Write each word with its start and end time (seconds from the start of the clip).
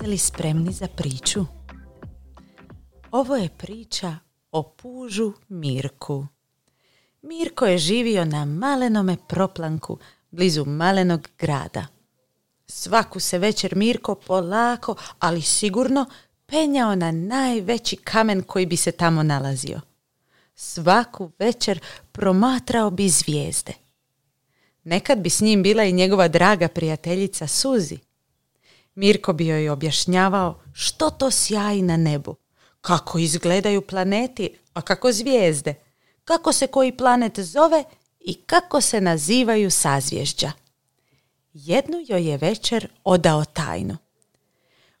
Jeste 0.00 0.10
li 0.10 0.18
spremni 0.18 0.72
za 0.72 0.86
priču? 0.88 1.44
Ovo 3.10 3.36
je 3.36 3.48
priča 3.58 4.16
o 4.52 4.62
pužu 4.62 5.32
Mirku. 5.48 6.26
Mirko 7.22 7.66
je 7.66 7.78
živio 7.78 8.24
na 8.24 8.44
malenome 8.44 9.16
proplanku 9.28 9.98
blizu 10.30 10.64
malenog 10.64 11.28
grada. 11.38 11.86
Svaku 12.66 13.20
se 13.20 13.38
večer 13.38 13.76
Mirko 13.76 14.14
polako, 14.14 14.94
ali 15.18 15.42
sigurno, 15.42 16.06
penjao 16.46 16.94
na 16.94 17.10
najveći 17.10 17.96
kamen 17.96 18.42
koji 18.42 18.66
bi 18.66 18.76
se 18.76 18.92
tamo 18.92 19.22
nalazio. 19.22 19.80
Svaku 20.54 21.30
večer 21.38 21.80
promatrao 22.12 22.90
bi 22.90 23.08
zvijezde. 23.08 23.72
Nekad 24.84 25.18
bi 25.18 25.30
s 25.30 25.40
njim 25.40 25.62
bila 25.62 25.84
i 25.84 25.92
njegova 25.92 26.28
draga 26.28 26.68
prijateljica 26.68 27.46
Suzi. 27.46 28.09
Mirko 28.94 29.32
bi 29.32 29.46
joj 29.46 29.68
objašnjavao 29.68 30.60
što 30.72 31.10
to 31.10 31.30
sjaji 31.30 31.82
na 31.82 31.96
nebu, 31.96 32.36
kako 32.80 33.18
izgledaju 33.18 33.82
planeti, 33.82 34.58
a 34.74 34.82
kako 34.82 35.12
zvijezde, 35.12 35.74
kako 36.24 36.52
se 36.52 36.66
koji 36.66 36.96
planet 36.96 37.40
zove 37.40 37.84
i 38.20 38.34
kako 38.34 38.80
se 38.80 39.00
nazivaju 39.00 39.70
sazvježđa. 39.70 40.52
Jednu 41.52 41.96
joj 42.08 42.30
je 42.30 42.36
večer 42.36 42.88
odao 43.04 43.44
tajnu. 43.44 43.96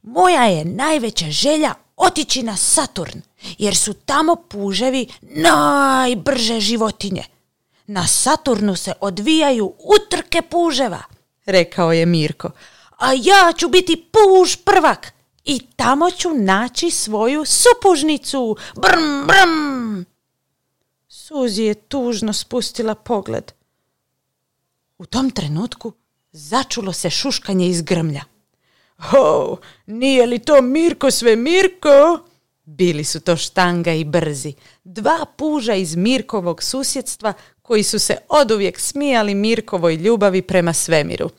Moja 0.02 0.44
je 0.44 0.64
najveća 0.64 1.30
želja 1.30 1.74
otići 1.96 2.42
na 2.42 2.56
Saturn, 2.56 3.20
jer 3.58 3.76
su 3.76 3.94
tamo 3.94 4.36
puževi 4.36 5.06
najbrže 5.22 6.60
životinje. 6.60 7.24
Na 7.86 8.06
Saturnu 8.06 8.76
se 8.76 8.92
odvijaju 9.00 9.74
utrke 9.78 10.42
puževa, 10.42 11.02
rekao 11.46 11.92
je 11.92 12.06
Mirko, 12.06 12.50
a 13.00 13.12
ja 13.12 13.52
ću 13.56 13.68
biti 13.68 14.04
puž 14.12 14.56
prvak 14.64 15.12
i 15.44 15.60
tamo 15.76 16.10
ću 16.10 16.30
naći 16.34 16.90
svoju 16.90 17.44
supužnicu. 17.44 18.56
Brm, 18.74 19.26
brm. 19.26 20.04
Suzi 21.08 21.62
je 21.62 21.74
tužno 21.74 22.32
spustila 22.32 22.94
pogled. 22.94 23.52
U 24.98 25.06
tom 25.06 25.30
trenutku 25.30 25.92
začulo 26.32 26.92
se 26.92 27.10
šuškanje 27.10 27.66
iz 27.66 27.82
grmlja. 27.82 28.24
Ho, 28.98 29.56
nije 29.86 30.26
li 30.26 30.38
to 30.38 30.62
Mirko 30.62 31.10
sve 31.10 31.36
Mirko? 31.36 32.18
Bili 32.64 33.04
su 33.04 33.20
to 33.20 33.36
štanga 33.36 33.92
i 33.92 34.04
brzi, 34.04 34.54
dva 34.84 35.26
puža 35.36 35.74
iz 35.74 35.96
Mirkovog 35.96 36.62
susjedstva 36.62 37.32
koji 37.62 37.82
su 37.82 37.98
se 37.98 38.16
oduvijek 38.28 38.80
smijali 38.80 39.34
Mirkovoj 39.34 39.94
ljubavi 39.94 40.42
prema 40.42 40.72
svemiru. 40.72 41.30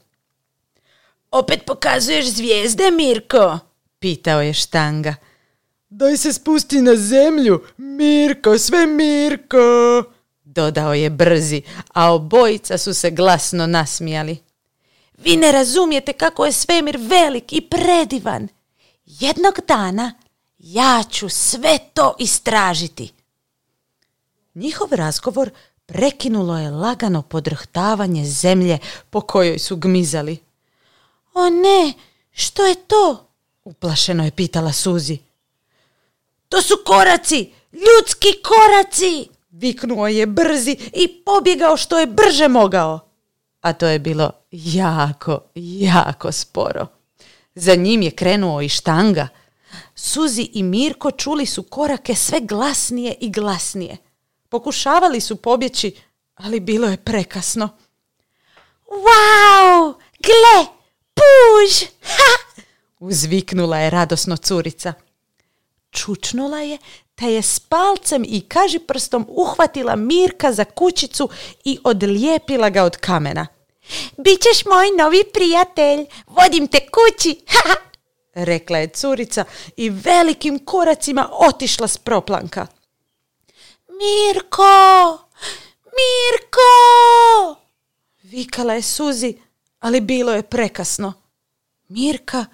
Opet 1.32 1.66
pokazuješ 1.66 2.26
zvijezde, 2.26 2.92
Mirko? 2.92 3.60
Pitao 4.00 4.42
je 4.42 4.54
štanga. 4.54 5.16
Daj 5.90 6.18
se 6.18 6.34
spusti 6.34 6.82
na 6.82 6.96
zemlju, 6.96 7.64
Mirko, 7.78 8.58
sve 8.58 8.88
Mirko, 8.88 10.04
dodao 10.44 10.94
je 10.94 11.10
brzi, 11.10 11.62
a 11.94 12.14
obojica 12.14 12.78
su 12.78 12.94
se 12.94 13.12
glasno 13.12 13.68
nasmijali. 13.68 14.38
Vi 15.18 15.38
ne 15.38 15.52
razumijete 15.52 16.14
kako 16.14 16.46
je 16.46 16.52
svemir 16.52 16.98
velik 17.00 17.54
i 17.54 17.62
predivan. 17.62 18.48
Jednog 19.06 19.60
dana 19.68 20.14
ja 20.58 21.04
ću 21.10 21.30
sve 21.30 21.78
to 21.94 22.16
istražiti. 22.20 23.14
Njihov 24.56 24.88
razgovor 24.92 25.50
prekinulo 25.86 26.58
je 26.58 26.70
lagano 26.70 27.22
podrhtavanje 27.22 28.26
zemlje 28.26 28.78
po 29.10 29.22
kojoj 29.22 29.60
su 29.60 29.76
gmizali. 29.76 30.51
O 31.34 31.50
ne, 31.50 31.94
što 32.32 32.66
je 32.66 32.76
to? 32.76 33.28
Uplašeno 33.64 34.26
je 34.26 34.32
pitala 34.32 34.74
Suzi. 34.74 35.18
To 36.50 36.62
su 36.62 36.76
koraci, 36.86 37.54
ljudski 37.72 38.28
koraci! 38.44 39.28
Viknuo 39.52 40.08
je 40.08 40.26
brzi 40.26 40.78
i 40.94 41.24
pobjegao 41.26 41.78
što 41.78 42.00
je 42.00 42.08
brže 42.08 42.48
mogao. 42.48 43.00
A 43.62 43.74
to 43.74 43.88
je 43.88 44.00
bilo 44.00 44.32
jako, 44.52 45.40
jako 45.56 46.32
sporo. 46.32 46.88
Za 47.56 47.76
njim 47.76 48.02
je 48.02 48.12
krenuo 48.12 48.62
i 48.62 48.70
štanga. 48.70 49.28
Suzi 49.96 50.50
i 50.54 50.64
Mirko 50.64 51.12
čuli 51.12 51.46
su 51.46 51.64
korake 51.64 52.16
sve 52.16 52.40
glasnije 52.40 53.16
i 53.20 53.32
glasnije. 53.32 53.98
Pokušavali 54.50 55.22
su 55.22 55.36
pobjeći, 55.36 55.96
ali 56.36 56.60
bilo 56.60 56.88
je 56.88 56.98
prekasno. 56.98 57.70
Wow! 58.88 59.94
Gle! 60.20 60.81
Puž! 61.22 61.88
Ha! 62.02 62.64
Uzviknula 63.00 63.78
je 63.78 63.90
radosno 63.90 64.38
curica. 64.38 64.94
Čučnula 65.92 66.60
je, 66.60 66.78
te 67.16 67.26
je 67.34 67.42
s 67.42 67.60
palcem 67.60 68.24
i 68.28 68.42
kaži 68.42 68.80
prstom 68.80 69.26
uhvatila 69.30 69.96
Mirka 69.96 70.54
za 70.54 70.66
kućicu 70.66 71.30
i 71.64 71.80
odlijepila 71.84 72.70
ga 72.70 72.84
od 72.84 72.98
kamena. 72.98 73.48
Bićeš 74.18 74.66
moj 74.66 74.88
novi 74.98 75.24
prijatelj, 75.34 76.06
vodim 76.28 76.68
te 76.68 76.80
kući, 76.80 77.42
ha! 77.48 77.76
rekla 78.34 78.78
je 78.78 78.88
curica 78.88 79.46
i 79.78 79.90
velikim 79.90 80.66
koracima 80.66 81.30
otišla 81.32 81.88
s 81.88 81.98
proplanka. 81.98 82.68
Mirko! 83.88 85.18
Mirko! 85.98 87.62
Vikala 88.22 88.74
je 88.74 88.82
Suzi, 88.82 89.38
ali 89.82 90.02
bilo 90.02 90.34
je 90.34 90.42
prekasno. 90.42 91.14
Mirka 91.90 92.46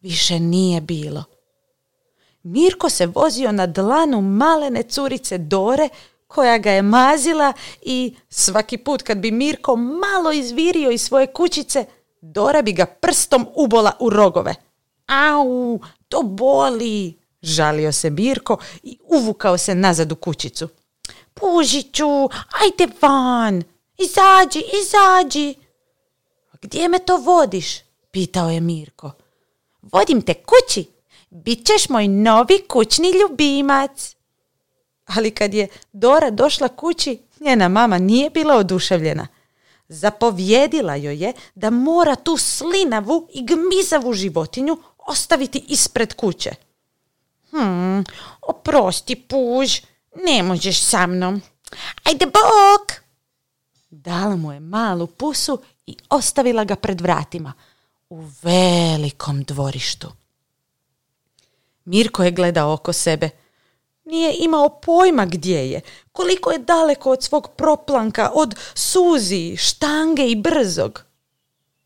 više 0.00 0.40
nije 0.40 0.80
bilo. 0.80 1.24
Mirko 2.42 2.90
se 2.90 3.06
vozio 3.06 3.52
na 3.52 3.66
dlanu 3.66 4.20
malene 4.20 4.82
curice 4.82 5.38
Dore, 5.38 5.88
koja 6.26 6.58
ga 6.58 6.70
je 6.70 6.82
mazila 6.82 7.52
i 7.82 8.14
svaki 8.28 8.78
put 8.78 9.02
kad 9.02 9.18
bi 9.18 9.30
Mirko 9.30 9.76
malo 9.76 10.32
izvirio 10.32 10.90
iz 10.90 11.02
svoje 11.02 11.26
kućice, 11.26 11.84
Dora 12.20 12.62
bi 12.62 12.72
ga 12.72 12.86
prstom 12.86 13.46
ubola 13.54 13.92
u 14.00 14.10
rogove. 14.10 14.54
Au, 15.06 15.80
to 16.08 16.22
boli, 16.22 17.18
žalio 17.42 17.92
se 17.92 18.10
Mirko 18.10 18.58
i 18.82 18.98
uvukao 19.04 19.58
se 19.58 19.74
nazad 19.74 20.12
u 20.12 20.16
kućicu. 20.16 20.68
Pužiću, 21.34 22.28
ajde 22.62 22.92
van, 23.02 23.62
izađi, 23.98 24.62
izađi. 24.82 25.65
Gdje 26.62 26.88
me 26.88 26.98
to 26.98 27.16
vodiš? 27.16 27.86
pitao 28.16 28.50
je 28.50 28.60
Mirko. 28.60 29.12
Vodim 29.82 30.22
te 30.22 30.34
kući, 30.34 30.84
bit 31.30 31.66
ćeš 31.66 31.88
moj 31.88 32.08
novi 32.08 32.62
kućni 32.68 33.10
ljubimac. 33.10 34.16
Ali 35.06 35.30
kad 35.30 35.54
je 35.54 35.68
Dora 35.92 36.30
došla 36.30 36.68
kući, 36.68 37.18
njena 37.40 37.68
mama 37.68 37.98
nije 37.98 38.30
bila 38.30 38.56
oduševljena. 38.56 39.26
Zapovjedila 39.88 40.96
joj 40.96 41.24
je 41.24 41.32
da 41.54 41.70
mora 41.70 42.16
tu 42.16 42.36
slinavu 42.36 43.28
i 43.32 43.46
gmizavu 43.46 44.12
životinju 44.12 44.78
ostaviti 44.98 45.64
ispred 45.68 46.14
kuće. 46.14 46.50
Hmm, 47.50 48.04
oprosti 48.42 49.16
puž, 49.16 49.80
ne 50.24 50.42
možeš 50.42 50.82
sa 50.82 51.06
mnom. 51.06 51.42
Ajde 52.04 52.26
bok! 52.26 53.05
Dala 53.96 54.36
mu 54.36 54.52
je 54.52 54.60
malu 54.60 55.06
pusu 55.06 55.58
i 55.86 55.96
ostavila 56.10 56.64
ga 56.64 56.76
pred 56.76 57.00
vratima 57.00 57.52
u 58.10 58.24
velikom 58.42 59.42
dvorištu. 59.42 60.12
Mirko 61.84 62.24
je 62.24 62.30
gledao 62.30 62.72
oko 62.72 62.92
sebe. 62.92 63.30
Nije 64.04 64.34
imao 64.38 64.68
pojma 64.68 65.26
gdje 65.26 65.70
je, 65.70 65.80
koliko 66.12 66.50
je 66.50 66.58
daleko 66.58 67.10
od 67.10 67.22
svog 67.22 67.50
proplanka, 67.56 68.30
od 68.34 68.54
suzi, 68.74 69.56
štange 69.56 70.28
i 70.28 70.36
brzog. 70.36 71.04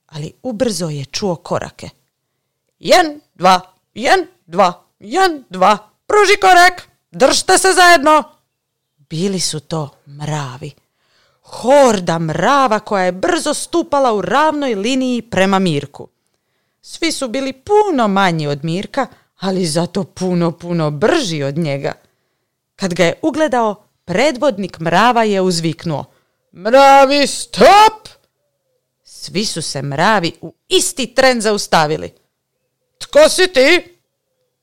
Ali 0.06 0.32
ubrzo 0.42 0.88
je 0.88 1.04
čuo 1.04 1.36
korake. 1.36 1.88
Jen, 2.78 3.20
dva, 3.34 3.60
jen, 3.94 4.26
dva, 4.46 4.84
jen, 4.98 5.44
dva, 5.50 5.78
pruži 6.06 6.40
korak, 6.40 6.88
držte 7.10 7.58
se 7.58 7.72
zajedno. 7.72 8.22
Bili 8.98 9.40
su 9.40 9.60
to 9.60 9.90
mravi. 10.06 10.72
Horda 11.50 12.18
mrava 12.18 12.78
koja 12.78 13.04
je 13.04 13.12
brzo 13.12 13.54
stupala 13.54 14.14
u 14.14 14.22
ravnoj 14.22 14.74
liniji 14.74 15.22
prema 15.22 15.58
Mirku. 15.58 16.08
Svi 16.82 17.12
su 17.12 17.28
bili 17.28 17.52
puno 17.52 18.08
manji 18.08 18.46
od 18.46 18.64
Mirka, 18.64 19.06
ali 19.38 19.66
zato 19.66 20.04
puno, 20.04 20.50
puno 20.58 20.90
brži 20.90 21.42
od 21.42 21.58
njega. 21.58 21.92
Kad 22.76 22.94
ga 22.94 23.04
je 23.04 23.18
ugledao, 23.22 23.84
predvodnik 24.04 24.80
mrava 24.80 25.24
je 25.24 25.40
uzviknuo. 25.40 26.04
Mravi, 26.52 27.26
stop! 27.26 28.08
Svi 29.04 29.44
su 29.44 29.62
se 29.62 29.82
mravi 29.82 30.32
u 30.40 30.54
isti 30.68 31.14
tren 31.14 31.40
zaustavili. 31.40 32.12
Tko 32.98 33.28
si 33.28 33.48
ti? 33.48 33.98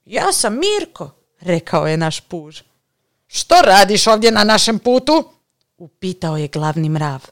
Ja 0.05 0.31
sam 0.33 0.59
Mirko, 0.59 1.11
rekao 1.39 1.87
je 1.87 1.97
naš 1.97 2.19
puž. 2.19 2.61
Što 3.27 3.55
radiš 3.61 4.07
ovdje 4.07 4.31
na 4.31 4.43
našem 4.43 4.79
putu? 4.79 5.36
Upitao 5.77 6.37
je 6.37 6.47
glavni 6.47 6.89
mrav. 6.89 7.25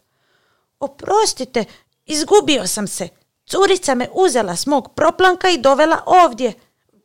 Oprostite, 0.80 1.66
izgubio 2.06 2.68
sam 2.68 2.88
se. 2.88 3.10
Curica 3.46 3.96
me 3.96 4.08
uzela 4.14 4.56
s 4.56 4.66
mog 4.66 4.94
proplanka 4.96 5.50
i 5.50 5.58
dovela 5.58 6.04
ovdje. 6.06 6.54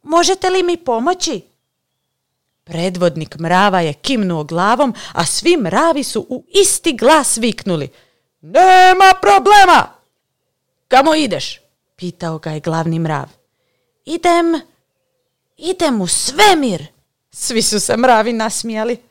možete 0.03 0.51
li 0.51 0.63
mi 0.63 0.77
pomoći? 0.77 1.43
Predvodnik 2.65 3.39
mrava 3.39 3.81
je 3.81 3.93
kimnuo 3.93 4.45
glavom, 4.45 4.95
a 5.13 5.27
svi 5.27 5.57
mravi 5.57 6.05
su 6.05 6.27
u 6.29 6.45
isti 6.49 6.93
glas 6.93 7.37
viknuli. 7.37 7.89
Nema 8.41 9.13
problema! 9.21 9.87
Kamo 10.89 11.15
ideš? 11.15 11.61
Pitao 11.97 12.39
ga 12.39 12.51
je 12.51 12.61
glavni 12.61 12.99
mrav. 12.99 13.29
Idem, 14.05 14.61
idem 15.57 16.01
u 16.01 16.07
svemir. 16.07 16.87
Svi 17.31 17.63
su 17.63 17.81
se 17.81 17.97
mravi 17.97 18.33
nasmijali. 18.33 19.10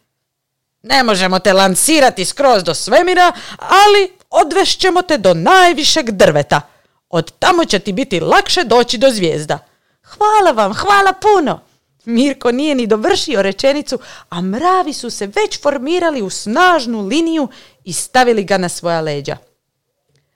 Ne 0.84 1.04
možemo 1.04 1.40
te 1.40 1.54
lansirati 1.54 2.26
skroz 2.26 2.64
do 2.64 2.74
svemira, 2.74 3.32
ali 3.58 4.12
odvešćemo 4.30 5.02
te 5.02 5.18
do 5.18 5.34
najvišeg 5.34 6.12
drveta. 6.12 6.62
Od 7.10 7.32
tamo 7.40 7.66
će 7.66 7.80
ti 7.80 7.94
biti 7.94 8.20
lakše 8.20 8.64
doći 8.64 8.98
do 8.98 9.12
zvijezda. 9.12 9.60
Hvala 10.04 10.52
vam, 10.52 10.74
hvala 10.74 11.14
puno. 11.14 11.62
Mirko 12.06 12.52
nije 12.52 12.76
ni 12.76 12.88
dovršio 12.88 13.42
rečenicu, 13.42 14.00
a 14.30 14.42
mravi 14.42 14.94
su 14.94 15.10
se 15.10 15.28
već 15.28 15.62
formirali 15.62 16.22
u 16.22 16.30
snažnu 16.30 17.02
liniju 17.02 17.48
i 17.84 17.94
stavili 17.94 18.44
ga 18.44 18.58
na 18.58 18.70
svoja 18.70 19.02
leđa. 19.02 19.38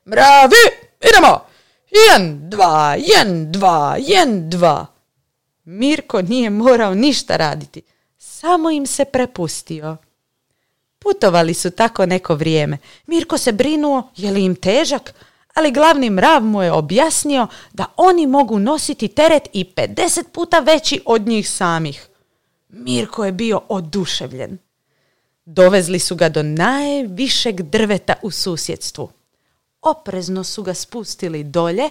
Mravi, 0.05 0.63
idemo! 1.09 1.39
Jen, 1.91 2.49
dva, 2.49 2.95
jen, 2.99 3.51
dva, 3.51 3.97
jen, 3.99 4.49
dva. 4.49 4.85
Mirko 5.63 6.21
nije 6.21 6.49
morao 6.49 6.93
ništa 6.93 7.37
raditi, 7.37 7.81
samo 8.17 8.69
im 8.69 8.85
se 8.85 9.05
prepustio. 9.05 9.97
Putovali 11.03 11.53
su 11.53 11.71
tako 11.71 12.05
neko 12.05 12.35
vrijeme. 12.35 12.77
Mirko 13.07 13.37
se 13.37 13.51
brinuo 13.51 14.11
je 14.15 14.31
li 14.31 14.43
im 14.43 14.55
težak, 14.55 15.13
ali 15.53 15.71
glavni 15.71 16.09
mrav 16.09 16.43
mu 16.43 16.63
je 16.63 16.71
objasnio 16.71 17.47
da 17.73 17.85
oni 17.97 18.27
mogu 18.27 18.59
nositi 18.59 19.07
teret 19.07 19.49
i 19.53 19.65
50 19.75 20.23
puta 20.31 20.59
veći 20.59 21.01
od 21.05 21.27
njih 21.27 21.49
samih. 21.49 22.07
Mirko 22.69 23.25
je 23.25 23.31
bio 23.31 23.61
oduševljen. 23.69 24.57
Dovezli 25.45 25.99
su 25.99 26.15
ga 26.15 26.29
do 26.29 26.43
najvišeg 26.43 27.61
drveta 27.61 28.13
u 28.21 28.31
susjedstvu. 28.31 29.09
Oprezno 29.81 30.43
su 30.43 30.63
ga 30.63 30.73
spustili 30.73 31.43
dolje, 31.43 31.89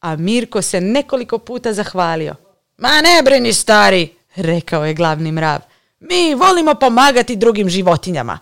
a 0.00 0.16
Mirko 0.16 0.62
se 0.62 0.80
nekoliko 0.80 1.38
puta 1.38 1.72
zahvalio. 1.72 2.34
Ma 2.78 3.00
ne 3.00 3.22
brini 3.22 3.52
stari, 3.52 4.14
rekao 4.36 4.86
je 4.86 4.94
glavni 4.94 5.32
mrav. 5.32 5.69
Mi 6.00 6.34
volimo 6.34 6.74
pomagati 6.74 7.36
drugim 7.36 7.68
životinjama. 7.68 8.38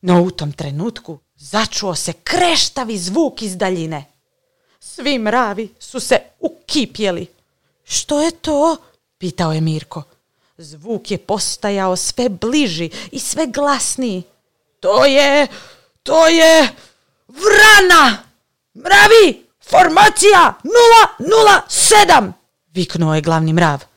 No 0.00 0.22
u 0.22 0.30
tom 0.30 0.52
trenutku 0.52 1.18
začuo 1.36 1.94
se 1.94 2.12
kreštavi 2.12 2.98
zvuk 2.98 3.42
iz 3.42 3.56
daljine. 3.56 4.04
Svi 4.80 5.18
mravi 5.18 5.74
su 5.78 6.00
se 6.00 6.18
ukipjeli. 6.40 7.26
Što 7.84 8.22
je 8.22 8.30
to? 8.30 8.76
pitao 9.18 9.52
je 9.52 9.60
Mirko. 9.60 10.02
Zvuk 10.58 11.10
je 11.10 11.18
postajao 11.18 11.96
sve 11.96 12.28
bliži 12.28 12.90
i 13.10 13.18
sve 13.18 13.46
glasniji. 13.46 14.22
To 14.80 15.04
je, 15.04 15.46
to 16.02 16.26
je 16.26 16.68
vrana! 17.28 18.18
Mravi! 18.74 19.46
Formacija 19.70 20.54
007! 21.68 22.32
Viknuo 22.74 23.14
je 23.14 23.20
glavni 23.20 23.52
mrav. 23.52 23.91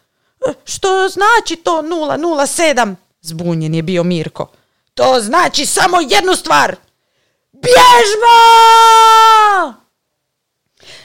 Što 0.66 1.10
znači 1.10 1.56
to 1.56 1.82
007? 1.82 2.96
Zbunjen 3.22 3.76
je 3.76 3.84
bio 3.84 4.04
Mirko. 4.04 4.48
To 4.94 5.20
znači 5.22 5.66
samo 5.66 5.98
jednu 6.10 6.36
stvar. 6.36 6.76
Bježmo! 7.52 8.36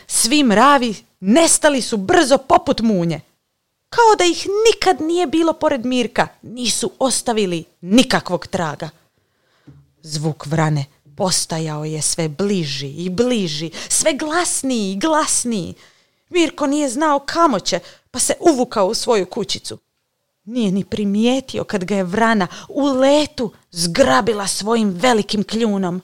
Svi 0.07 0.45
mravi 0.45 0.95
nestali 1.21 1.83
su 1.83 1.97
brzo 1.97 2.39
poput 2.39 2.81
munje. 2.81 3.21
Kao 3.89 4.17
da 4.19 4.25
ih 4.25 4.47
nikad 4.67 5.01
nije 5.01 5.27
bilo 5.27 5.53
pored 5.53 5.87
Mirka, 5.87 6.29
nisu 6.43 6.93
ostavili 6.99 7.65
nikakvog 7.81 8.47
traga. 8.47 8.91
Zvuk 10.03 10.47
vrane 10.47 10.85
postajao 11.17 11.85
je 11.85 12.03
sve 12.03 12.29
bliži 12.29 12.89
i 12.89 13.11
bliži, 13.11 13.71
sve 13.89 14.13
glasniji 14.15 14.93
i 14.93 14.99
glasniji. 14.99 15.75
Mirko 16.29 16.67
nije 16.67 16.89
znao 16.89 17.19
kamo 17.19 17.61
će, 17.61 17.81
pa 18.11 18.19
se 18.19 18.35
uvukao 18.41 18.87
u 18.87 18.95
svoju 18.95 19.27
kućicu. 19.27 19.79
Nije 20.45 20.73
ni 20.73 20.85
primijetio 20.85 21.65
kad 21.65 21.85
ga 21.85 21.97
je 21.97 22.05
vrana 22.05 22.47
u 22.69 22.85
letu 22.85 23.53
zgrabila 23.71 24.47
svojim 24.47 24.91
velikim 24.91 25.45
kljunom. 25.45 26.03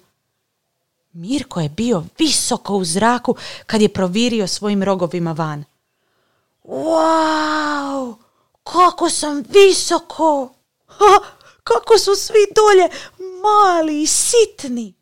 Mirko 1.12 1.60
je 1.60 1.68
bio 1.68 2.04
visoko 2.18 2.74
u 2.74 2.84
zraku 2.84 3.36
kad 3.66 3.82
je 3.82 3.88
provirio 3.88 4.46
svojim 4.46 4.82
rogovima 4.82 5.32
van. 5.32 5.64
Wow! 6.64 8.14
Kako 8.62 9.10
sam 9.10 9.42
visoko! 9.48 10.48
Ha, 10.86 11.18
kako 11.62 11.98
su 11.98 12.14
svi 12.16 12.46
dolje 12.54 12.88
mali 13.42 14.02
i 14.02 14.06
sitni! 14.06 14.94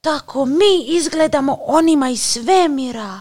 Tako 0.00 0.44
mi 0.44 0.84
izgledamo 0.86 1.58
onima 1.60 2.10
iz 2.10 2.22
svemira. 2.22 3.20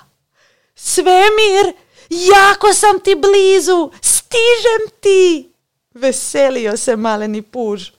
Svemir, 0.75 1.73
jako 2.09 2.73
sam 2.73 2.99
ti 2.99 3.15
blizu, 3.15 3.91
stižem 4.01 4.99
ti! 5.01 5.51
Veselio 5.93 6.77
se 6.77 6.95
maleni 6.95 7.41
puž. 7.41 7.89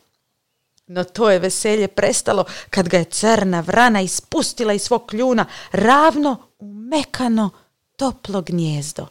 No 0.86 1.04
to 1.04 1.30
je 1.30 1.38
veselje 1.38 1.88
prestalo 1.88 2.44
kad 2.70 2.88
ga 2.88 2.98
je 2.98 3.04
crna 3.04 3.60
vrana 3.60 4.00
ispustila 4.00 4.72
iz 4.72 4.82
svog 4.82 5.06
kljuna 5.06 5.46
ravno 5.72 6.36
u 6.58 6.72
mekano 6.72 7.50
toplo 7.96 8.42
gnjezdo. 8.42 9.06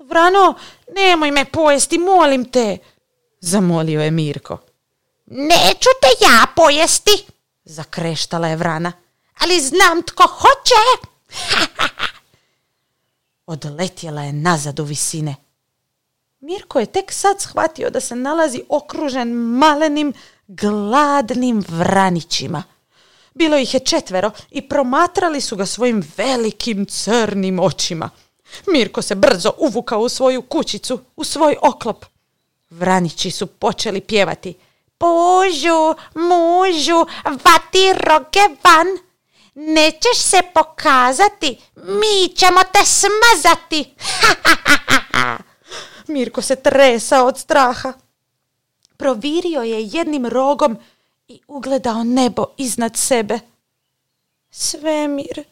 Vrano, 0.00 0.54
nemoj 0.94 1.30
me 1.30 1.44
pojesti, 1.44 1.98
molim 1.98 2.44
te, 2.44 2.78
zamolio 3.40 4.02
je 4.02 4.10
Mirko. 4.10 4.58
Neću 5.26 5.88
te 6.00 6.24
ja 6.24 6.46
pojesti, 6.56 7.26
zakreštala 7.64 8.48
je 8.48 8.56
vrana, 8.56 8.92
ali 9.38 9.60
znam 9.60 10.02
tko 10.02 10.26
hoće. 10.26 11.08
Odletjela 13.52 14.22
je 14.22 14.32
nazad 14.32 14.80
u 14.80 14.84
visine. 14.84 15.36
Mirko 16.40 16.80
je 16.80 16.86
tek 16.86 17.12
sad 17.12 17.40
shvatio 17.40 17.90
da 17.90 18.00
se 18.00 18.16
nalazi 18.16 18.62
okružen 18.68 19.32
malenim, 19.32 20.12
gladnim 20.46 21.64
vranićima. 21.68 22.62
Bilo 23.34 23.56
ih 23.56 23.74
je 23.74 23.80
četvero 23.80 24.30
i 24.50 24.68
promatrali 24.68 25.40
su 25.40 25.56
ga 25.56 25.66
svojim 25.66 26.02
velikim 26.16 26.86
crnim 26.86 27.60
očima. 27.60 28.10
Mirko 28.66 29.02
se 29.02 29.14
brzo 29.14 29.52
uvukao 29.58 30.00
u 30.00 30.08
svoju 30.08 30.42
kućicu, 30.42 31.00
u 31.16 31.24
svoj 31.24 31.56
oklop. 31.62 32.04
Vranići 32.70 33.30
su 33.30 33.46
počeli 33.46 34.00
pjevati. 34.00 34.54
Pužu, 34.98 35.94
mužu, 36.14 37.06
vati 37.24 37.92
roge 37.92 38.56
van. 38.64 39.11
Nećeš 39.54 40.16
se 40.16 40.42
pokazati, 40.54 41.58
mi 41.76 42.34
ćemo 42.36 42.60
te 42.72 42.78
smazati. 42.84 43.94
Mirko 46.08 46.42
se 46.42 46.56
tresa 46.56 47.24
od 47.24 47.38
straha. 47.38 47.92
Provirio 48.96 49.62
je 49.62 49.86
jednim 49.86 50.26
rogom 50.26 50.78
i 51.28 51.40
ugledao 51.48 52.04
nebo 52.04 52.46
iznad 52.56 52.96
sebe. 52.96 53.38
Svemir, 54.50 55.44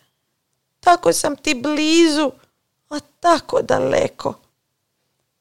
tako 0.81 1.13
sam 1.13 1.37
ti 1.37 1.55
blizu, 1.55 2.33
a 2.91 3.01
tako 3.21 3.63
daleko. 3.63 4.35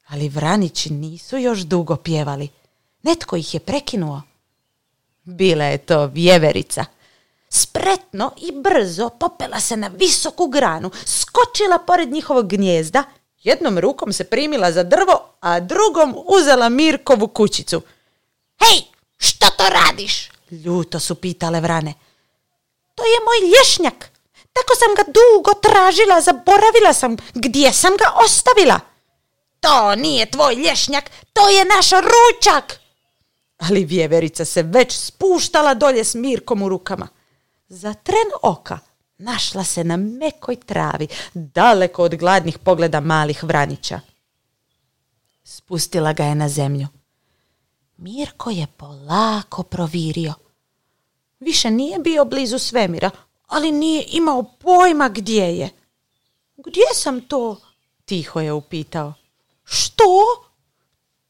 Ali 0.07 0.29
vranići 0.29 0.93
nisu 0.93 1.37
još 1.37 1.59
dugo 1.59 1.95
pjevali. 1.95 2.49
Netko 3.03 3.35
ih 3.35 3.53
je 3.53 3.59
prekinuo. 3.59 4.21
Bila 5.23 5.63
je 5.63 5.77
to 5.77 6.05
vjeverica. 6.05 6.85
Spretno 7.49 8.31
i 8.37 8.51
brzo 8.51 9.09
popela 9.09 9.59
se 9.59 9.77
na 9.77 9.87
visoku 9.87 10.47
granu, 10.47 10.91
skočila 11.05 11.79
pored 11.79 12.11
njihovog 12.11 12.47
gnjezda, 12.47 13.03
jednom 13.43 13.79
rukom 13.79 14.13
se 14.13 14.23
primila 14.23 14.71
za 14.71 14.83
drvo, 14.83 15.33
a 15.39 15.59
drugom 15.59 16.15
uzela 16.25 16.69
Mirkovu 16.69 17.27
kućicu. 17.27 17.81
Hej, 18.59 18.81
što 19.17 19.47
to 19.57 19.63
radiš? 19.69 20.29
Ljuto 20.51 20.99
su 20.99 21.15
pitale 21.15 21.61
vrane. 21.61 21.93
To 22.95 23.03
je 23.03 23.19
moj 23.25 23.49
lješnjak. 23.49 24.09
Tako 24.53 24.73
sam 24.75 24.95
ga 24.95 25.03
dugo 25.11 25.53
tražila, 25.53 26.21
zaboravila 26.21 26.93
sam 26.93 27.17
gdje 27.33 27.73
sam 27.73 27.91
ga 27.97 28.11
ostavila. 28.25 28.79
To 29.59 29.95
nije 29.95 30.31
tvoj 30.31 30.55
lješnjak, 30.55 31.03
to 31.33 31.49
je 31.49 31.65
naš 31.65 31.89
ručak. 31.89 32.79
Ali 33.57 33.85
vjeverica 33.85 34.45
se 34.45 34.63
već 34.63 34.97
spuštala 34.97 35.73
dolje 35.73 36.03
s 36.03 36.15
Mirkom 36.15 36.61
u 36.61 36.69
rukama. 36.69 37.07
Za 37.69 37.93
tren 37.93 38.29
oka 38.41 38.79
našla 39.17 39.63
se 39.63 39.83
na 39.83 39.97
mekoj 39.97 40.55
travi, 40.55 41.07
daleko 41.33 42.03
od 42.03 42.15
gladnih 42.15 42.59
pogleda 42.59 42.99
malih 42.99 43.43
vranića. 43.43 43.99
Spustila 45.43 46.13
ga 46.13 46.23
je 46.23 46.35
na 46.35 46.49
zemlju. 46.49 46.87
Mirko 47.97 48.49
je 48.49 48.67
polako 48.77 49.63
provirio. 49.63 50.33
Više 51.39 51.71
nije 51.71 51.99
bio 51.99 52.25
blizu 52.25 52.59
svemira, 52.59 53.09
ali 53.47 53.71
nije 53.71 54.05
imao 54.07 54.43
pojma 54.43 55.09
gdje 55.09 55.57
je. 55.57 55.69
Gdje 56.57 56.85
sam 56.93 57.21
to? 57.21 57.55
Tiho 58.05 58.39
je 58.39 58.53
upitao. 58.53 59.13
Što? 59.63 60.03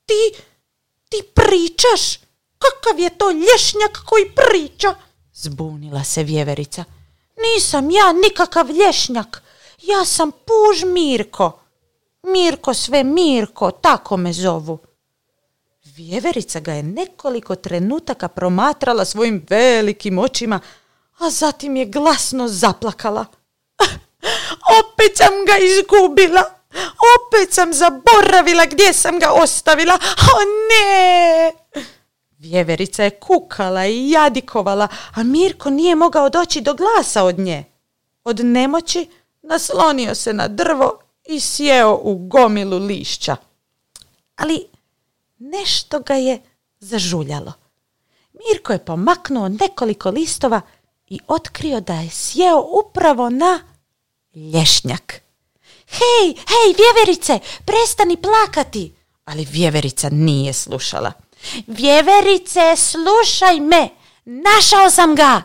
Ti, 0.05 0.41
ti 1.09 1.23
pričaš? 1.33 2.17
Kakav 2.57 2.99
je 2.99 3.17
to 3.17 3.31
lješnjak 3.31 4.03
koji 4.05 4.31
priča? 4.35 4.95
Zbunila 5.41 6.03
se 6.03 6.23
vjeverica. 6.23 6.83
Nisam 7.37 7.91
ja 7.91 8.13
nikakav 8.13 8.69
lješnjak. 8.71 9.43
Ja 9.81 10.05
sam 10.05 10.31
puž 10.31 10.83
Mirko. 10.83 11.59
Mirko 12.23 12.73
sve 12.73 13.03
Mirko, 13.03 13.71
tako 13.71 14.17
me 14.17 14.33
zovu. 14.33 14.79
Vjeverica 15.83 16.59
ga 16.59 16.73
je 16.73 16.83
nekoliko 16.83 17.55
trenutaka 17.55 18.27
promatrala 18.27 19.05
svojim 19.05 19.45
velikim 19.49 20.19
očima, 20.19 20.59
a 21.19 21.29
zatim 21.29 21.75
je 21.75 21.85
glasno 21.85 22.47
zaplakala. 22.47 23.25
Opet 24.79 25.17
sam 25.17 25.33
ga 25.45 25.57
izgubila. 25.57 26.43
Opet 27.15 27.53
sam 27.53 27.73
zaboravila 27.73 28.65
gdje 28.65 28.93
sam 28.93 29.19
ga 29.19 29.31
ostavila. 29.31 29.93
O 30.33 30.39
ne! 30.69 31.51
Vjeverica 32.39 33.03
je 33.03 33.09
kukala 33.09 33.85
i 33.85 34.09
jadikovala, 34.09 34.87
a 35.13 35.23
Mirko 35.23 35.69
nije 35.69 35.95
mogao 35.95 36.29
doći 36.29 36.61
do 36.61 36.73
glasa 36.73 37.23
od 37.23 37.39
nje. 37.39 37.63
Od 38.23 38.39
nemoći 38.39 39.09
naslonio 39.41 40.15
se 40.15 40.33
na 40.33 40.47
drvo 40.47 40.99
i 41.25 41.39
sjeo 41.39 41.99
u 42.01 42.15
gomilu 42.15 42.77
lišća. 42.77 43.35
Ali 44.35 44.65
nešto 45.37 45.99
ga 45.99 46.13
je 46.13 46.41
zažuljalo. 46.79 47.53
Mirko 48.33 48.73
je 48.73 48.85
pomaknuo 48.85 49.49
nekoliko 49.49 50.09
listova 50.09 50.61
i 51.07 51.19
otkrio 51.27 51.81
da 51.81 51.93
je 51.93 52.09
sjeo 52.09 52.65
upravo 52.85 53.29
na 53.29 53.59
lješnjak. 54.35 55.21
Hej, 55.87 56.27
hej, 56.35 56.75
vjeverice, 56.77 57.39
prestani 57.65 58.17
plakati! 58.17 58.93
Ali 59.25 59.47
vjeverica 59.51 60.09
nije 60.09 60.53
slušala. 60.53 61.11
Vjeverice, 61.67 62.75
slušaj 62.77 63.59
me! 63.59 63.89
Našao 64.25 64.89
sam 64.89 65.15
ga! 65.15 65.41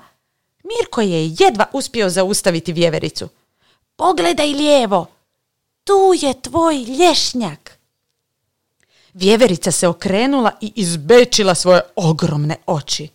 Mirko 0.64 1.00
je 1.00 1.28
jedva 1.38 1.66
uspio 1.72 2.10
zaustaviti 2.10 2.72
vjevericu. 2.72 3.28
Pogledaj 3.96 4.46
lijevo, 4.46 5.06
tu 5.84 6.14
je 6.20 6.42
tvoj 6.42 6.76
lješnjak. 6.76 7.78
Vjeverica 9.14 9.70
se 9.70 9.88
okrenula 9.88 10.52
i 10.60 10.72
izbečila 10.76 11.54
svoje 11.54 11.80
ogromne 11.96 12.56
oči. 12.66 13.08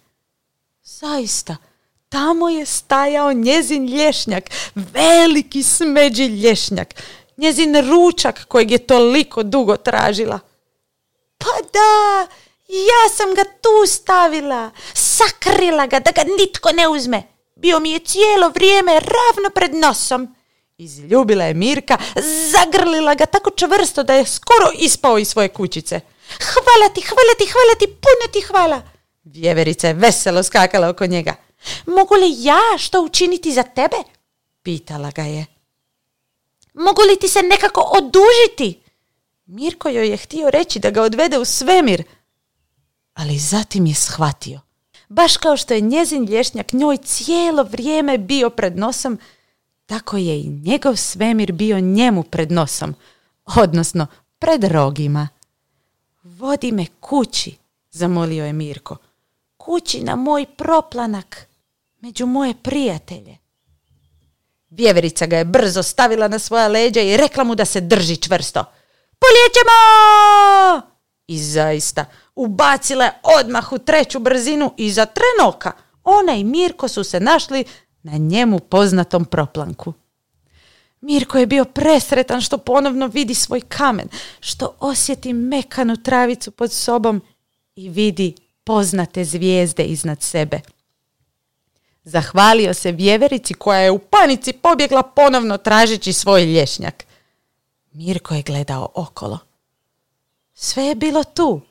Zaista, 0.84 1.56
tamo 2.10 2.50
je 2.50 2.66
stajao 2.66 3.34
njezin 3.34 3.86
lješnjak, 3.86 4.50
veliki 4.76 5.64
smeđi 5.64 6.26
lješnjak, 6.26 7.04
njezin 7.38 7.90
ručak 7.90 8.46
kojeg 8.46 8.72
je 8.72 8.78
toliko 8.88 9.44
dugo 9.44 9.78
tražila. 9.78 10.40
Pa 11.38 11.52
da, 11.74 12.28
ja 12.70 13.10
sam 13.16 13.34
ga 13.34 13.44
tu 13.44 13.88
stavila, 13.88 14.72
sakrila 14.94 15.88
ga 15.88 16.00
da 16.00 16.12
ga 16.12 16.24
nitko 16.24 16.72
ne 16.72 16.88
uzme. 16.88 17.24
Bio 17.56 17.80
mi 17.80 17.92
je 17.92 18.00
cijelo 18.00 18.50
vrijeme 18.50 18.92
ravno 18.94 19.50
pred 19.56 19.76
nosom. 19.76 20.36
Izljubila 20.78 21.44
je 21.44 21.54
Mirka, 21.54 21.98
zagrlila 22.52 23.16
ga 23.16 23.26
tako 23.26 23.52
čvrsto 23.52 24.04
da 24.04 24.14
je 24.14 24.26
skoro 24.26 24.72
ispao 24.80 25.20
iz 25.20 25.28
svoje 25.28 25.48
kućice. 25.48 26.00
Hvala 26.38 26.90
ti, 26.94 27.02
hvala 27.02 27.34
ti, 27.38 27.46
hvala 27.46 27.76
ti, 27.80 27.88
puno 27.88 28.32
ti 28.34 28.42
hvala. 28.42 28.82
Vjeverica 29.24 29.88
je 29.88 29.94
veselo 29.94 30.44
skakala 30.44 30.90
oko 30.90 31.06
njega. 31.06 31.36
Mogu 31.86 32.16
li 32.16 32.44
ja 32.44 32.78
što 32.78 33.02
učiniti 33.02 33.54
za 33.54 33.64
tebe? 33.64 33.98
Pitala 34.64 35.12
ga 35.12 35.22
je. 35.22 35.46
Mogu 36.74 37.02
li 37.02 37.20
ti 37.20 37.28
se 37.28 37.44
nekako 37.44 37.82
odužiti? 37.82 38.82
Mirko 39.46 39.90
joj 39.90 40.10
je 40.10 40.18
htio 40.18 40.50
reći 40.50 40.80
da 40.80 40.90
ga 40.90 41.02
odvede 41.02 41.38
u 41.38 41.46
svemir, 41.46 42.04
ali 43.14 43.38
zatim 43.38 43.86
je 43.86 43.96
shvatio. 43.96 44.60
Baš 45.10 45.38
kao 45.38 45.58
što 45.58 45.74
je 45.74 45.82
njezin 45.82 46.26
lješnjak 46.26 46.74
njoj 46.74 46.98
cijelo 46.98 47.64
vrijeme 47.64 48.18
bio 48.18 48.50
pred 48.50 48.78
nosom, 48.78 49.20
tako 49.86 50.18
je 50.18 50.40
i 50.40 50.50
njegov 50.50 50.96
svemir 50.96 51.52
bio 51.52 51.80
njemu 51.80 52.24
pred 52.24 52.52
nosom, 52.52 52.96
odnosno 53.46 54.08
pred 54.40 54.64
rogima. 54.64 55.28
Vodi 56.24 56.72
me 56.72 56.86
kući, 57.00 57.56
zamolio 57.92 58.46
je 58.46 58.54
Mirko. 58.54 58.98
Kući 59.58 60.04
na 60.04 60.16
moj 60.16 60.46
proplanak, 60.58 61.48
među 62.00 62.26
moje 62.26 62.54
prijatelje. 62.64 63.38
Vjeverica 64.70 65.26
ga 65.26 65.38
je 65.38 65.46
brzo 65.46 65.84
stavila 65.84 66.28
na 66.28 66.40
svoja 66.40 66.68
leđa 66.68 67.02
i 67.02 67.18
rekla 67.18 67.44
mu 67.44 67.56
da 67.56 67.66
se 67.66 67.82
drži 67.82 68.18
čvrsto. 68.18 68.66
Poljećemo! 69.20 70.92
I 71.28 71.40
zaista, 71.40 72.06
ubacila 72.40 73.06
je 73.06 73.12
odmah 73.24 73.72
u 73.72 73.78
treću 73.78 74.20
brzinu 74.20 74.74
i 74.78 74.92
za 74.92 75.06
trenoka 75.06 75.72
ona 76.04 76.34
i 76.36 76.44
Mirko 76.44 76.88
su 76.88 77.04
se 77.04 77.20
našli 77.20 77.64
na 78.04 78.12
njemu 78.18 78.60
poznatom 78.60 79.26
proplanku. 79.26 79.94
Mirko 81.02 81.38
je 81.38 81.46
bio 81.46 81.66
presretan 81.66 82.42
što 82.42 82.58
ponovno 82.58 83.08
vidi 83.08 83.34
svoj 83.34 83.62
kamen, 83.62 84.08
što 84.40 84.76
osjeti 84.80 85.34
mekanu 85.34 86.04
travicu 86.04 86.52
pod 86.52 86.72
sobom 86.72 87.22
i 87.76 87.90
vidi 87.90 88.36
poznate 88.64 89.26
zvijezde 89.26 89.84
iznad 89.84 90.22
sebe. 90.22 90.62
Zahvalio 92.04 92.74
se 92.74 92.92
vjeverici 92.92 93.54
koja 93.54 93.80
je 93.80 93.92
u 93.92 94.00
panici 94.00 94.54
pobjegla 94.54 95.04
ponovno 95.04 95.58
tražeći 95.58 96.14
svoj 96.14 96.46
lješnjak. 96.46 97.06
Mirko 97.92 98.36
je 98.36 98.42
gledao 98.42 98.92
okolo. 98.96 99.40
Sve 100.54 100.84
je 100.84 100.96
bilo 100.96 101.24
tu, 101.24 101.62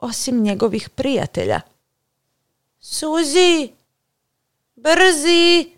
osim 0.00 0.42
njegovih 0.42 0.88
prijatelja. 0.88 1.60
Suzi, 2.80 3.72
brzi, 4.74 5.76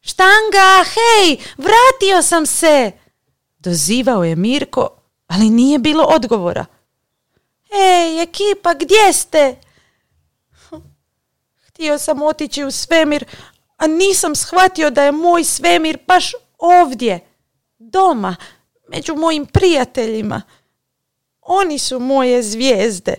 štanga, 0.00 0.84
hej, 0.84 1.36
vratio 1.56 2.22
sam 2.22 2.46
se. 2.46 2.92
Dozivao 3.58 4.24
je 4.24 4.36
Mirko, 4.36 4.88
ali 5.26 5.50
nije 5.50 5.78
bilo 5.78 6.04
odgovora. 6.04 6.66
Ej, 7.70 8.22
ekipa, 8.22 8.74
gdje 8.74 9.12
ste? 9.12 9.56
Htio 11.66 11.98
sam 11.98 12.22
otići 12.22 12.64
u 12.64 12.70
svemir, 12.70 13.24
a 13.76 13.86
nisam 13.86 14.34
shvatio 14.34 14.90
da 14.90 15.02
je 15.02 15.12
moj 15.12 15.44
svemir 15.44 15.98
baš 16.06 16.32
ovdje, 16.58 17.20
doma, 17.78 18.36
među 18.88 19.14
mojim 19.14 19.46
prijateljima. 19.46 20.42
Oni 21.40 21.78
su 21.78 21.98
moje 21.98 22.42
zvijezde. 22.42 23.14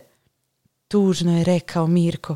Tužno 0.88 1.38
je 1.38 1.44
rekao 1.44 1.88
Mirko, 1.88 2.36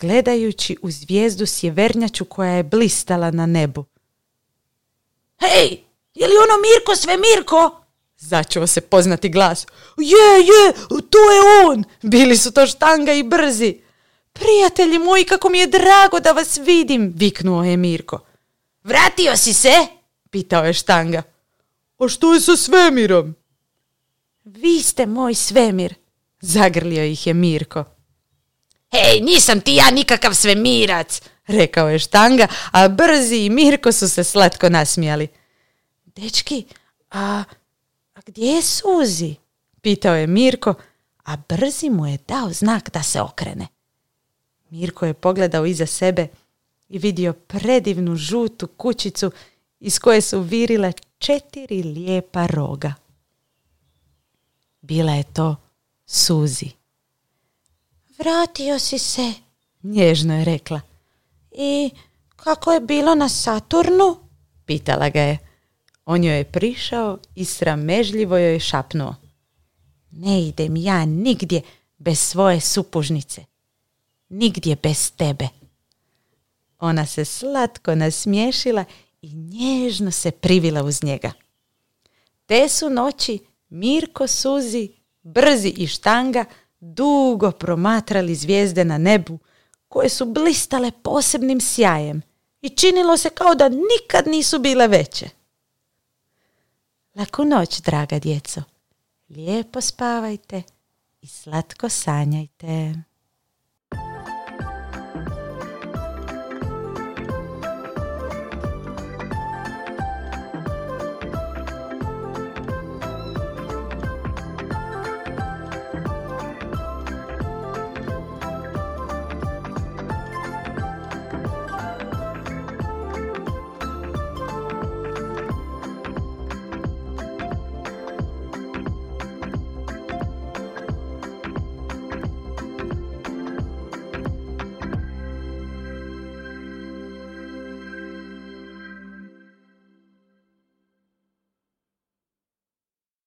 gledajući 0.00 0.76
u 0.82 0.90
zvijezdu 0.90 1.46
sjevernjaču 1.46 2.24
koja 2.24 2.50
je 2.50 2.62
blistala 2.62 3.30
na 3.30 3.46
nebu. 3.46 3.84
Hej, 5.40 5.84
je 6.14 6.26
li 6.26 6.34
ono 6.36 6.54
Mirko 6.62 6.96
sve 6.96 7.16
Mirko? 7.16 7.84
Začuo 8.16 8.66
se 8.66 8.80
poznati 8.80 9.28
glas. 9.28 9.66
Je, 9.96 10.40
je, 10.40 10.72
to 11.10 11.18
je 11.30 11.68
on. 11.68 11.84
Bili 12.02 12.36
su 12.36 12.52
to 12.52 12.66
štanga 12.66 13.12
i 13.12 13.22
brzi. 13.22 13.80
Prijatelji 14.32 14.98
moji, 14.98 15.24
kako 15.24 15.48
mi 15.48 15.58
je 15.58 15.66
drago 15.66 16.20
da 16.20 16.32
vas 16.32 16.56
vidim, 16.56 17.12
viknuo 17.16 17.64
je 17.64 17.76
Mirko. 17.76 18.20
Vratio 18.84 19.36
si 19.36 19.54
se? 19.54 19.86
Pitao 20.30 20.64
je 20.64 20.72
štanga. 20.72 21.22
A 21.98 22.08
što 22.08 22.34
je 22.34 22.40
sa 22.40 22.56
svemirom? 22.56 23.34
Vi 24.44 24.82
ste 24.82 25.06
moj 25.06 25.34
svemir, 25.34 25.94
zagrlio 26.40 27.04
ih 27.04 27.26
je 27.26 27.34
Mirko. 27.34 27.84
Hej, 28.90 29.20
nisam 29.20 29.60
ti 29.60 29.74
ja 29.74 29.90
nikakav 29.90 30.34
svemirac, 30.34 31.20
rekao 31.46 31.88
je 31.88 31.98
štanga, 31.98 32.46
a 32.72 32.88
Brzi 32.88 33.36
i 33.36 33.50
Mirko 33.50 33.92
su 33.92 34.08
se 34.08 34.24
slatko 34.24 34.68
nasmijali. 34.68 35.28
Dečki, 36.04 36.64
a, 37.10 37.44
a 38.14 38.20
gdje 38.26 38.46
je 38.46 38.62
Suzi? 38.62 39.34
Pitao 39.80 40.14
je 40.14 40.26
Mirko, 40.26 40.74
a 41.24 41.36
Brzi 41.48 41.90
mu 41.90 42.06
je 42.06 42.18
dao 42.28 42.52
znak 42.52 42.90
da 42.90 43.02
se 43.02 43.20
okrene. 43.20 43.66
Mirko 44.70 45.06
je 45.06 45.14
pogledao 45.14 45.66
iza 45.66 45.86
sebe 45.86 46.28
i 46.88 46.98
vidio 46.98 47.32
predivnu 47.32 48.16
žutu 48.16 48.66
kućicu 48.66 49.30
iz 49.80 49.98
koje 49.98 50.20
su 50.20 50.40
virile 50.40 50.92
četiri 51.18 51.82
lijepa 51.82 52.46
roga. 52.46 52.94
Bila 54.80 55.12
je 55.12 55.22
to 55.22 55.56
Suzi. 56.10 56.70
Vratio 58.18 58.78
si 58.78 58.98
se, 58.98 59.32
nježno 59.82 60.38
je 60.38 60.44
rekla. 60.44 60.80
I 61.52 61.90
kako 62.36 62.72
je 62.72 62.80
bilo 62.80 63.14
na 63.14 63.28
Saturnu? 63.28 64.16
Pitala 64.64 65.08
ga 65.08 65.20
je. 65.20 65.38
On 66.04 66.24
joj 66.24 66.36
je 66.36 66.44
prišao 66.44 67.18
i 67.34 67.44
sramežljivo 67.44 68.36
joj 68.36 68.52
je 68.52 68.60
šapnuo. 68.60 69.14
Ne 70.10 70.42
idem 70.42 70.76
ja 70.76 71.04
nigdje 71.04 71.62
bez 71.98 72.18
svoje 72.20 72.60
supužnice. 72.60 73.44
Nigdje 74.28 74.76
bez 74.76 75.10
tebe. 75.10 75.48
Ona 76.78 77.06
se 77.06 77.24
slatko 77.24 77.94
nasmiješila 77.94 78.84
i 79.22 79.32
nježno 79.32 80.10
se 80.10 80.30
privila 80.30 80.82
uz 80.82 81.02
njega. 81.02 81.32
Te 82.46 82.68
su 82.68 82.90
noći 82.90 83.38
Mirko 83.68 84.26
Suzi, 84.26 84.97
Brzi 85.34 85.68
i 85.68 85.86
Štanga 85.86 86.44
dugo 86.80 87.50
promatrali 87.50 88.34
zvijezde 88.34 88.84
na 88.84 88.98
nebu, 88.98 89.38
koje 89.88 90.08
su 90.08 90.24
blistale 90.24 90.90
posebnim 90.90 91.60
sjajem 91.60 92.22
i 92.62 92.68
činilo 92.68 93.16
se 93.16 93.30
kao 93.30 93.54
da 93.54 93.68
nikad 93.68 94.26
nisu 94.26 94.58
bile 94.58 94.88
veće. 94.88 95.28
Laku 97.14 97.44
noć, 97.44 97.80
draga 97.80 98.18
djeco. 98.18 98.62
Lijepo 99.28 99.80
spavajte 99.80 100.62
i 101.20 101.26
slatko 101.26 101.88
sanjajte. 101.88 102.94